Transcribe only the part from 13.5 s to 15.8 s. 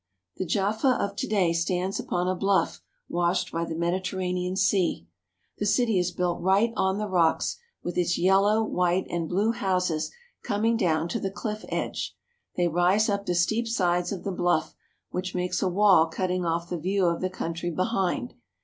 sides of the bluff which makes a